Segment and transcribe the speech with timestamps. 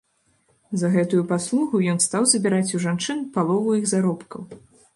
[0.81, 4.41] За гэтую паслугу ён стаў забіраць у жанчын палову іх заробкаў.